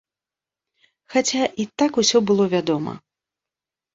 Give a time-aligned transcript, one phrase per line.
[1.15, 2.93] Хаця і так усё было вядома.